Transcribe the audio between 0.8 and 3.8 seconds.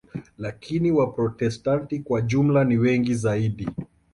Waprotestanti kwa jumla ni wengi zaidi.